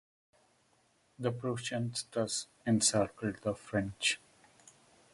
[1.19, 4.19] The Prussians thus encircled the French.